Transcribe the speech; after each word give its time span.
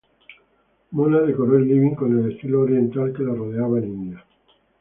Mona 0.89 1.19
decoró 1.21 1.57
el 1.57 1.67
living 1.67 1.93
con 1.93 2.17
el 2.25 2.31
estilo 2.31 2.61
oriental 2.61 3.13
que 3.13 3.21
la 3.21 3.35
rodeaba 3.35 3.77
en 3.77 3.85
India. 3.87 4.25